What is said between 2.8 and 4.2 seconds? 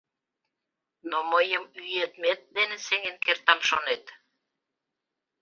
сеҥен кертам, шонет?